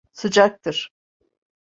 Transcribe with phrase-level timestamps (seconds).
[0.11, 0.91] Sıcaktır.